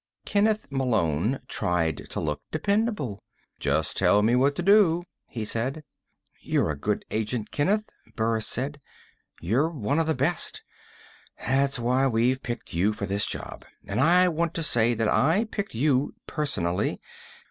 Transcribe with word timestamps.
Kenneth 0.25 0.71
Malone 0.71 1.41
tried 1.47 2.09
to 2.09 2.19
look 2.19 2.41
dependable. 2.49 3.21
"Just 3.59 3.95
tell 3.97 4.23
me 4.23 4.35
what 4.35 4.55
to 4.55 4.63
do," 4.63 5.03
he 5.27 5.45
said. 5.45 5.83
"You're 6.41 6.71
a 6.71 6.75
good 6.75 7.05
agent, 7.11 7.51
Kenneth," 7.51 7.87
Burris 8.15 8.47
said. 8.47 8.81
"You're 9.41 9.69
one 9.69 9.99
of 9.99 10.07
the 10.07 10.15
best. 10.15 10.63
That's 11.37 11.77
why 11.77 12.05
you've 12.17 12.41
been 12.41 12.57
picked 12.57 12.95
for 12.97 13.05
this 13.05 13.27
job. 13.27 13.63
And 13.85 13.99
I 14.01 14.27
want 14.27 14.55
to 14.55 14.63
say 14.63 14.95
that 14.95 15.07
I 15.07 15.43
picked 15.51 15.75
you 15.75 16.15
personally. 16.25 16.99